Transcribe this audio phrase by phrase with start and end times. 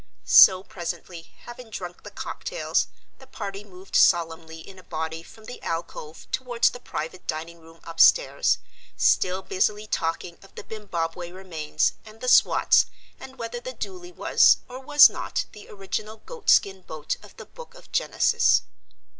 [0.25, 2.87] So presently, having drunk the cocktails,
[3.19, 7.81] the party moved solemnly in a body from the alcove towards the private dining room
[7.83, 8.57] upstairs,
[8.97, 12.87] still busily talking of the Bimbaweh remains, and the swats,
[13.19, 17.75] and whether the doolie was, or was not, the original goatskin boat of the book
[17.75, 18.63] of Genesis.